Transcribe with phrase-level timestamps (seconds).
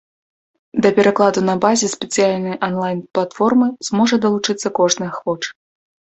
[0.85, 5.49] Да перакладу на базе спецыяльнай анлайн-платформы зможа далучыцца кожны ахвочы.